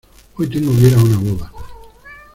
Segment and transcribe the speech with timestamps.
[0.35, 1.51] Hoy tengo que ir a una boda.